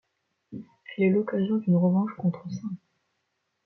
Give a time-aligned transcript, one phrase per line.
[0.51, 2.57] Elle est l’occasion d’une revanche contre St.